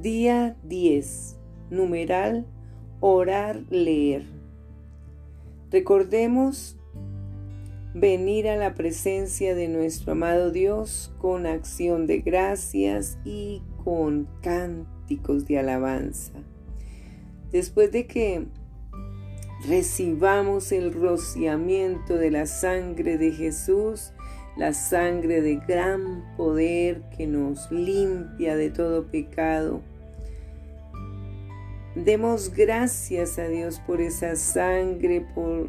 [0.00, 1.36] Día 10.
[1.68, 2.46] Numeral
[3.00, 4.24] Orar, leer.
[5.70, 6.78] Recordemos
[7.92, 15.46] venir a la presencia de nuestro amado Dios con acción de gracias y con cánticos
[15.46, 16.32] de alabanza.
[17.52, 18.46] Después de que
[19.68, 24.14] recibamos el rociamiento de la sangre de Jesús,
[24.56, 29.82] la sangre de gran poder que nos limpia de todo pecado.
[32.04, 35.68] Demos gracias a Dios por esa sangre por,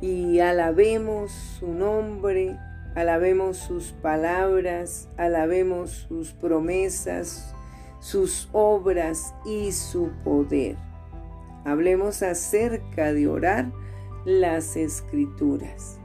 [0.00, 2.56] y alabemos su nombre,
[2.94, 7.54] alabemos sus palabras, alabemos sus promesas,
[8.00, 10.76] sus obras y su poder.
[11.66, 13.70] Hablemos acerca de orar
[14.24, 15.98] las escrituras.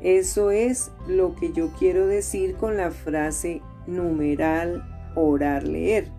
[0.00, 6.15] Eso es lo que yo quiero decir con la frase numeral orar leer.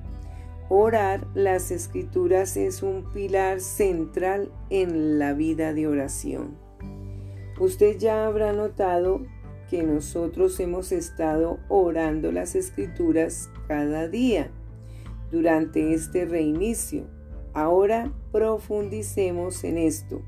[0.69, 6.57] Orar las escrituras es un pilar central en la vida de oración.
[7.57, 9.21] Usted ya habrá notado
[9.69, 14.51] que nosotros hemos estado orando las escrituras cada día
[15.31, 17.05] durante este reinicio.
[17.53, 20.21] Ahora profundicemos en esto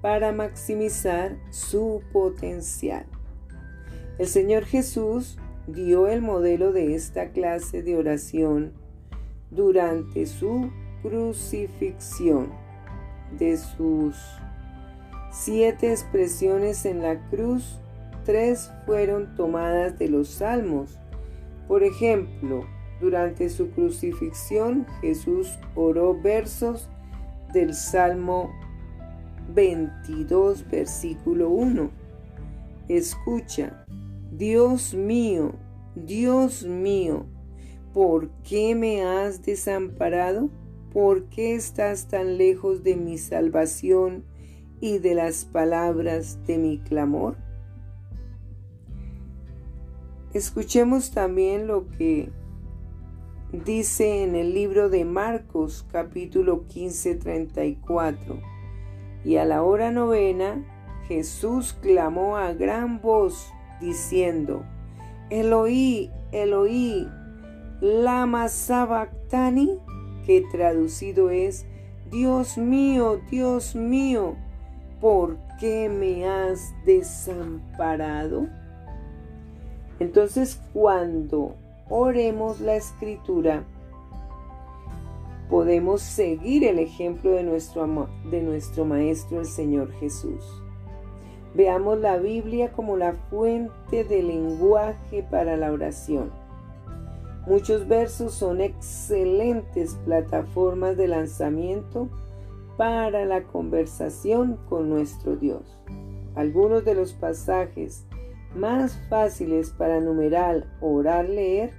[0.00, 3.06] para maximizar su potencial.
[4.18, 8.83] El Señor Jesús dio el modelo de esta clase de oración
[9.50, 10.70] durante su
[11.02, 12.48] crucifixión.
[13.38, 14.16] De sus
[15.30, 17.78] siete expresiones en la cruz,
[18.24, 20.98] tres fueron tomadas de los salmos.
[21.66, 22.64] Por ejemplo,
[23.00, 26.88] durante su crucifixión Jesús oró versos
[27.52, 28.50] del Salmo
[29.54, 31.90] 22, versículo 1.
[32.88, 33.84] Escucha,
[34.32, 35.52] Dios mío,
[35.94, 37.26] Dios mío,
[37.94, 40.50] ¿por qué me has desamparado?
[40.92, 44.24] ¿Por qué estás tan lejos de mi salvación
[44.80, 47.36] y de las palabras de mi clamor?
[50.32, 52.30] Escuchemos también lo que
[53.64, 58.40] dice en el libro de Marcos capítulo 15, 34
[59.24, 60.64] y a la hora novena,
[61.06, 64.64] Jesús clamó a gran voz, diciendo,
[65.30, 67.08] Eloí, Eloí,
[67.80, 69.78] lama sabactani,
[70.26, 71.66] que traducido es,
[72.10, 74.36] Dios mío, Dios mío,
[75.00, 78.46] ¿por qué me has desamparado?
[80.00, 81.56] Entonces cuando
[81.88, 83.64] oremos la escritura,
[85.48, 90.44] podemos seguir el ejemplo de nuestro, de nuestro Maestro el Señor Jesús.
[91.54, 96.43] Veamos la Biblia como la fuente de lenguaje para la oración.
[97.46, 102.08] Muchos versos son excelentes plataformas de lanzamiento
[102.76, 105.78] para la conversación con nuestro Dios.
[106.34, 108.06] Algunos de los pasajes
[108.54, 111.72] más fáciles para numerar, orar, leer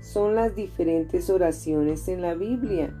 [0.00, 2.94] son las diferentes oraciones en la Biblia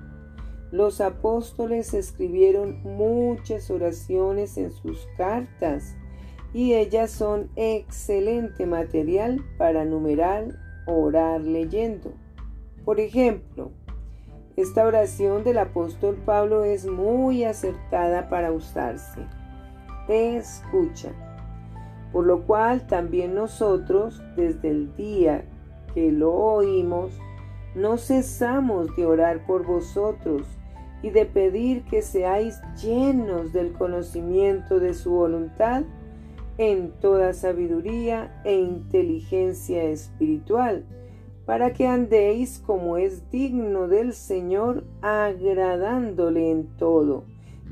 [0.70, 5.96] los apóstoles escribieron muchas oraciones en sus cartas
[6.52, 10.46] y ellas son excelente material para numerar,
[10.90, 12.12] orar leyendo.
[12.84, 13.70] Por ejemplo,
[14.56, 19.20] esta oración del apóstol Pablo es muy acertada para usarse.
[20.08, 21.12] Escucha.
[22.12, 25.44] Por lo cual también nosotros, desde el día
[25.94, 27.12] que lo oímos,
[27.74, 30.46] no cesamos de orar por vosotros
[31.02, 35.84] y de pedir que seáis llenos del conocimiento de su voluntad
[36.58, 40.84] en toda sabiduría e inteligencia espiritual,
[41.46, 47.24] para que andéis como es digno del Señor, agradándole en todo,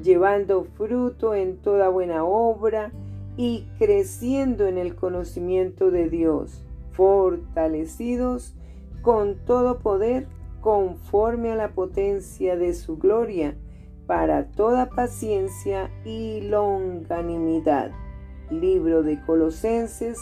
[0.03, 2.93] llevando fruto en toda buena obra
[3.37, 8.55] y creciendo en el conocimiento de Dios, fortalecidos
[9.03, 10.27] con todo poder
[10.61, 13.55] conforme a la potencia de su gloria,
[14.07, 17.93] para toda paciencia y longanimidad.
[18.51, 20.19] Libro de Colosenses,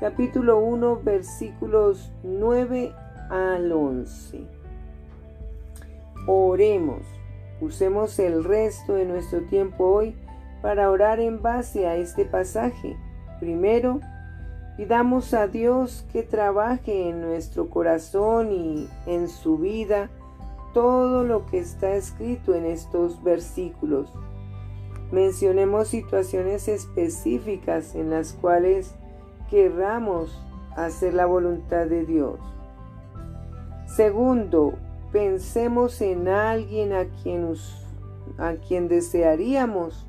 [0.00, 2.92] capítulo 1, versículos 9
[3.30, 4.46] al 11.
[6.26, 7.02] Oremos,
[7.60, 10.16] usemos el resto de nuestro tiempo hoy
[10.60, 12.96] para orar en base a este pasaje.
[13.40, 14.00] Primero,
[14.76, 20.08] Pidamos a Dios que trabaje en nuestro corazón y en su vida
[20.72, 24.10] todo lo que está escrito en estos versículos.
[25.12, 28.94] Mencionemos situaciones específicas en las cuales
[29.50, 30.42] querramos
[30.74, 32.40] hacer la voluntad de Dios.
[33.84, 34.78] Segundo,
[35.12, 37.54] pensemos en alguien a quien,
[38.38, 40.06] a quien desearíamos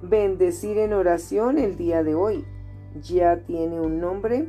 [0.00, 2.46] bendecir en oración el día de hoy.
[3.02, 4.48] ¿Ya tiene un nombre?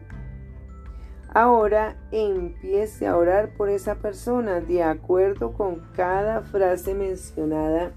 [1.33, 7.91] Ahora empiece a orar por esa persona de acuerdo con cada frase mencionada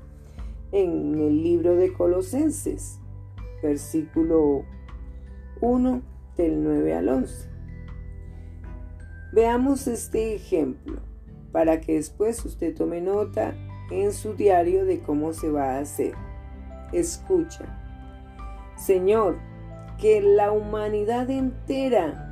[0.73, 2.99] en el libro de Colosenses,
[3.63, 4.65] versículo
[5.61, 6.03] 1
[6.37, 7.49] del 9 al 11.
[9.33, 11.01] Veamos este ejemplo
[11.53, 13.55] para que después usted tome nota
[13.91, 16.15] en su diario de cómo se va a hacer.
[16.93, 17.77] Escucha.
[18.77, 19.39] Señor,
[19.99, 22.27] que la humanidad entera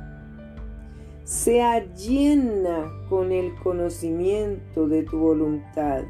[1.23, 6.03] sea llena con el conocimiento de tu voluntad.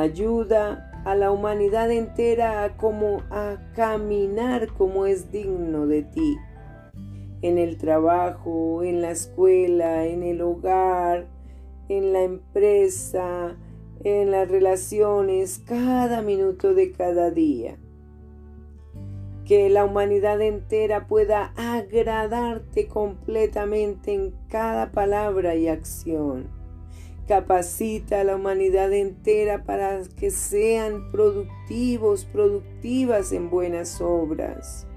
[0.00, 6.38] Ayuda a la humanidad entera a, como, a caminar como es digno de ti.
[7.42, 11.26] En el trabajo, en la escuela, en el hogar,
[11.90, 13.58] en la empresa,
[14.02, 17.76] en las relaciones, cada minuto de cada día
[19.44, 26.59] que la humanidad entera pueda agradarte completamente en cada palabra y acción.
[27.30, 34.88] Capacita a la humanidad entera para que sean productivos, productivas en buenas obras.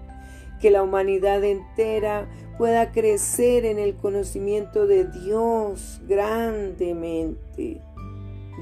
[0.60, 2.28] Que la humanidad entera
[2.58, 7.82] pueda crecer en el conocimiento de Dios grandemente.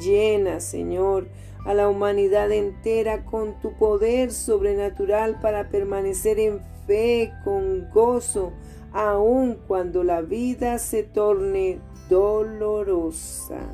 [0.02, 1.30] Llena, Señor,
[1.64, 8.52] a la humanidad entera con tu poder sobrenatural para permanecer en fe con gozo,
[8.92, 11.80] aun cuando la vida se torne
[12.12, 13.74] dolorosa.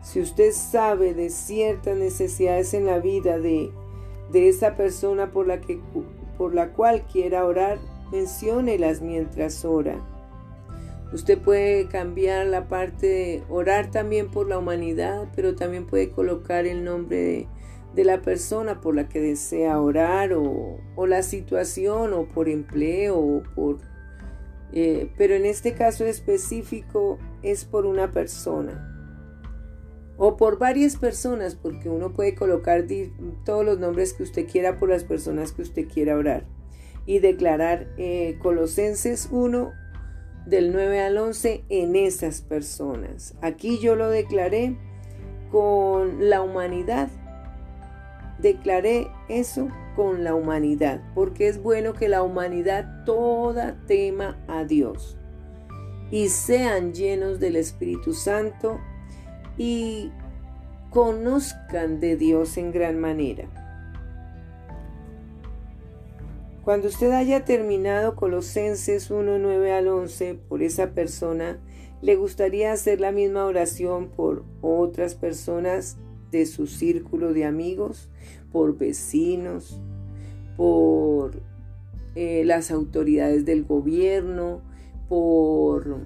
[0.00, 3.72] Si usted sabe de ciertas necesidades en la vida de,
[4.30, 5.80] de esa persona por la, que,
[6.38, 7.78] por la cual quiera orar,
[8.12, 10.00] menciónelas mientras ora.
[11.12, 16.64] Usted puede cambiar la parte de orar también por la humanidad, pero también puede colocar
[16.64, 17.48] el nombre
[17.94, 20.78] de, la persona por la que desea orar o,
[21.08, 23.95] la situación o por empleo o por...
[24.78, 28.92] Eh, pero en este caso específico es por una persona
[30.18, 32.84] o por varias personas porque uno puede colocar
[33.46, 36.44] todos los nombres que usted quiera por las personas que usted quiera orar
[37.06, 39.72] y declarar eh, Colosenses 1
[40.44, 43.34] del 9 al 11 en esas personas.
[43.40, 44.76] Aquí yo lo declaré
[45.50, 47.08] con la humanidad.
[48.38, 55.16] Declaré eso con la humanidad, porque es bueno que la humanidad toda tema a Dios
[56.10, 58.78] y sean llenos del Espíritu Santo
[59.56, 60.12] y
[60.90, 63.48] conozcan de Dios en gran manera.
[66.64, 71.58] Cuando usted haya terminado Colosenses 1, 9 al 11 por esa persona,
[72.02, 75.96] le gustaría hacer la misma oración por otras personas
[76.30, 78.08] de su círculo de amigos,
[78.52, 79.80] por vecinos,
[80.56, 81.42] por
[82.14, 84.62] eh, las autoridades del gobierno,
[85.08, 85.98] por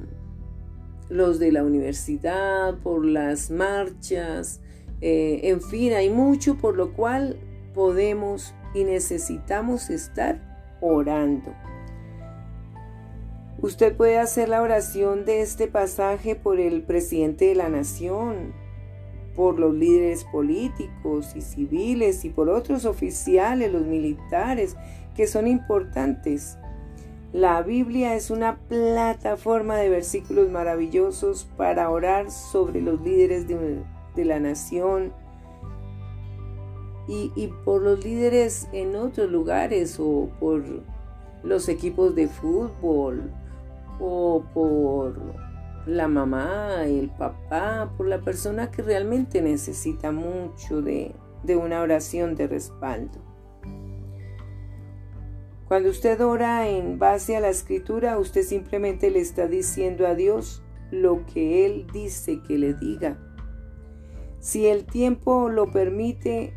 [1.08, 4.60] los de la universidad, por las marchas,
[5.00, 7.36] eh, en fin, hay mucho por lo cual
[7.74, 11.54] podemos y necesitamos estar orando.
[13.62, 18.54] Usted puede hacer la oración de este pasaje por el presidente de la nación,
[19.40, 24.76] por los líderes políticos y civiles y por otros oficiales, los militares,
[25.16, 26.58] que son importantes.
[27.32, 34.40] La Biblia es una plataforma de versículos maravillosos para orar sobre los líderes de, la
[34.40, 35.14] nación,
[37.08, 40.62] y, por los líderes en otros lugares o por
[41.42, 43.30] los equipos de fútbol
[43.98, 45.49] o por
[45.86, 52.34] la mamá, el papá, por la persona que realmente necesita mucho de, de una oración
[52.34, 53.18] de respaldo.
[55.66, 60.62] Cuando usted ora en base a la escritura, usted simplemente le está diciendo a Dios
[60.90, 63.18] lo que Él dice que le diga.
[64.40, 66.54] Si el tiempo lo permite,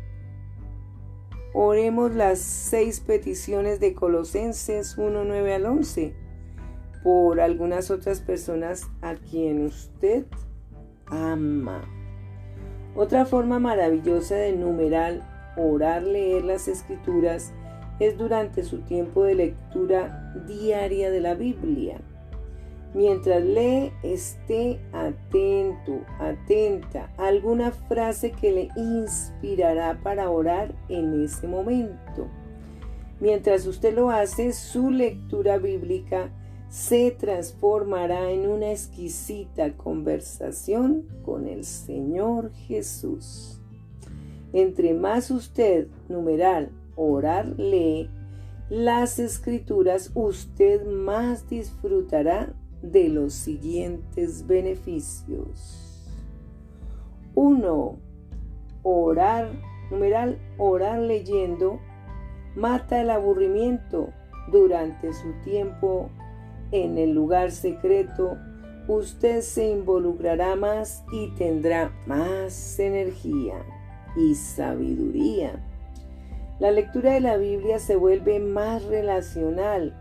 [1.56, 6.23] Oremos las seis peticiones de Colosenses 1, 9 al 11
[7.04, 10.24] por algunas otras personas a quien usted
[11.06, 11.82] ama.
[12.96, 15.22] Otra forma maravillosa de numeral,
[15.56, 17.52] orar, leer las escrituras
[18.00, 22.00] es durante su tiempo de lectura diaria de la Biblia.
[22.94, 32.28] Mientras lee, esté atento, atenta alguna frase que le inspirará para orar en ese momento.
[33.20, 36.30] Mientras usted lo hace, su lectura bíblica
[36.74, 43.60] se transformará en una exquisita conversación con el Señor Jesús.
[44.52, 48.10] Entre más usted, numeral, orar, lee
[48.70, 52.52] las escrituras, usted más disfrutará
[52.82, 56.10] de los siguientes beneficios.
[57.36, 57.98] 1.
[58.82, 59.52] Orar,
[59.92, 61.78] numeral, orar leyendo,
[62.56, 64.08] mata el aburrimiento
[64.50, 66.10] durante su tiempo
[66.72, 68.36] en el lugar secreto.
[68.88, 73.64] Usted se involucrará más y tendrá más energía
[74.16, 75.62] y sabiduría.
[76.60, 79.94] La lectura de la Biblia se vuelve más relacional,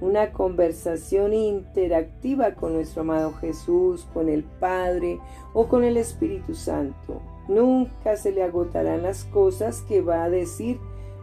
[0.00, 5.18] una conversación interactiva con nuestro amado Jesús, con el Padre
[5.54, 7.22] o con el Espíritu Santo.
[7.48, 10.78] Nunca se le agotarán las cosas que va a decir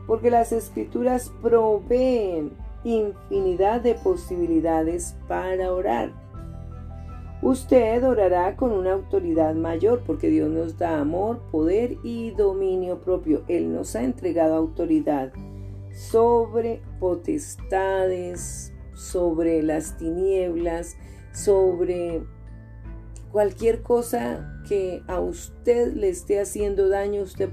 [0.07, 2.51] porque las escrituras proveen
[2.83, 6.11] infinidad de posibilidades para orar.
[7.41, 13.43] Usted orará con una autoridad mayor porque Dios nos da amor, poder y dominio propio.
[13.47, 15.33] Él nos ha entregado autoridad
[15.91, 20.95] sobre potestades, sobre las tinieblas,
[21.33, 22.23] sobre
[23.31, 27.23] cualquier cosa que a usted le esté haciendo daño.
[27.23, 27.49] Usted,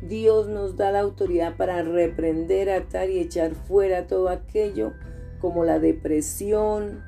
[0.00, 4.92] Dios nos da la autoridad para reprender, atar y echar fuera todo aquello
[5.40, 7.02] como la depresión,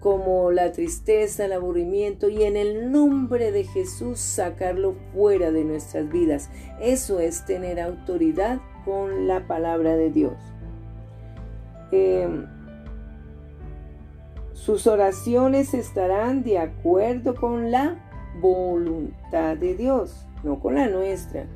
[0.00, 6.08] como la tristeza, el aburrimiento y en el nombre de Jesús sacarlo fuera de nuestras
[6.08, 6.50] vidas.
[6.80, 10.36] Eso es tener autoridad con la palabra de Dios.
[11.90, 12.46] Em,
[14.52, 18.04] sus oraciones estarán de acuerdo con la
[18.40, 21.46] voluntad de Dios, no con la nuestra,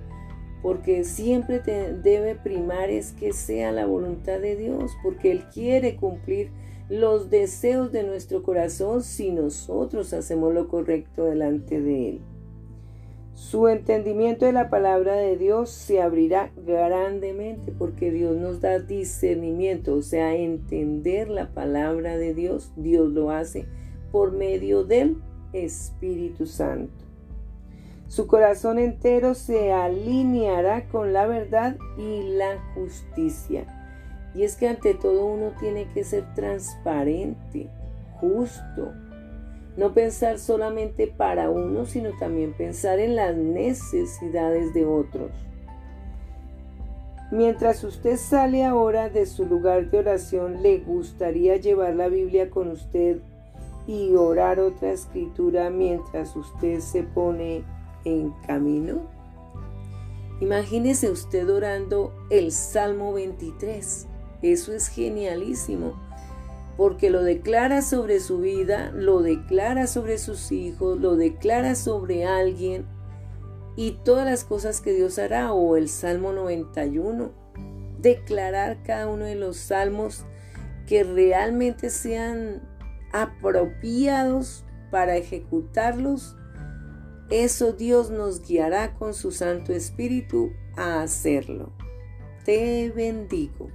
[0.62, 6.50] porque siempre debe primar es que sea la voluntad de Dios, porque Él quiere cumplir
[6.88, 12.20] los deseos de nuestro corazón si nosotros hacemos lo correcto delante de Él.
[13.34, 19.94] Su entendimiento de la palabra de Dios se abrirá grandemente porque Dios nos da discernimiento,
[19.94, 22.72] o sea, entender la palabra de Dios.
[22.76, 23.66] Dios lo hace
[24.12, 25.16] por medio del
[25.54, 27.11] Espíritu Santo.
[28.12, 33.64] Su corazón entero se alineará con la verdad y la justicia
[34.34, 37.70] y es que ante todo uno tiene que ser transparente,
[38.20, 38.92] justo.
[39.78, 45.30] No pensar solamente para uno, sino también pensar en las necesidades de otros.
[47.30, 52.68] Mientras usted sale ahora de su lugar de oración, ¿le gustaría llevar la Biblia con
[52.68, 53.20] usted
[53.86, 57.64] y orar otra escritura mientras usted se pone
[58.04, 59.02] en camino?
[60.40, 64.08] Imagínese usted orando el Salmo 23
[64.42, 65.94] eso es genialísimo,
[66.76, 72.86] porque lo declara sobre su vida, lo declara sobre sus hijos, lo declara sobre alguien
[73.76, 77.30] y todas las cosas que Dios hará, o el Salmo 91,
[78.00, 80.24] declarar cada uno de los salmos
[80.88, 82.68] que realmente sean
[83.12, 86.36] apropiados para ejecutarlos,
[87.32, 91.72] eso Dios nos guiará con su Santo Espíritu a hacerlo.
[92.44, 93.68] Te bendigo.